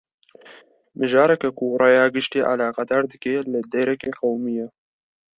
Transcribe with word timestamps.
Mijareke 0.97 1.49
ku 1.57 1.65
raya 1.79 2.05
giştî 2.15 2.39
eleqedar 2.51 3.03
dike, 3.11 3.35
li 3.51 3.61
derekê 3.73 4.11
qewimiye 4.19 4.67